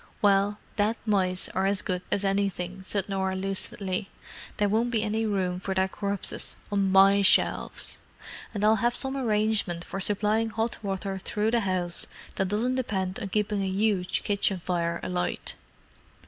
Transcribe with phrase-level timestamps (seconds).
[0.19, 4.09] "Well, dead mice are as good as anything," said Norah lucidly.
[4.57, 7.99] "There won't be any room for their corpses on my shelves.
[8.51, 13.19] And I'll have some arrangement for supplying hot water through the house that doesn't depend
[13.19, 15.53] on keeping a huge kitchen fire alight."